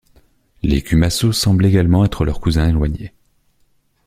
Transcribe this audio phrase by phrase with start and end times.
[0.63, 3.13] Les Kumaso semblent également être leurs cousins éloignés.